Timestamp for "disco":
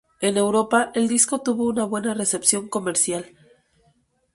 1.07-1.41